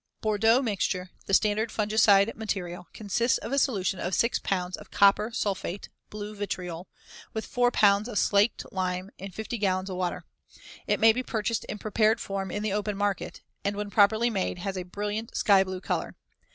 Bordeaux 0.19 0.63
mixture, 0.63 1.11
the 1.27 1.33
standard 1.35 1.69
fungicide 1.71 2.35
material, 2.35 2.87
consists 2.91 3.37
of 3.37 3.51
a 3.51 3.59
solution 3.59 3.99
of 3.99 4.15
6 4.15 4.39
pounds 4.39 4.75
of 4.75 4.89
copper 4.89 5.29
sulphate 5.31 5.89
(blue 6.09 6.33
vitriol) 6.35 6.87
with 7.35 7.45
4 7.45 7.69
pounds 7.69 8.07
of 8.09 8.17
slaked 8.17 8.65
lime 8.71 9.11
in 9.19 9.29
50 9.29 9.59
gallons 9.59 9.91
of 9.91 9.97
water. 9.97 10.25
It 10.87 10.99
may 10.99 11.13
be 11.13 11.21
purchased 11.21 11.65
in 11.65 11.77
prepared 11.77 12.19
form 12.19 12.49
in 12.49 12.63
the 12.63 12.73
open 12.73 12.97
market, 12.97 13.43
and 13.63 13.75
when 13.75 13.91
properly 13.91 14.31
made, 14.31 14.57
has 14.57 14.75
a 14.75 14.81
brilliant 14.81 15.37
sky 15.37 15.63
blue 15.63 15.79
color. 15.81 16.15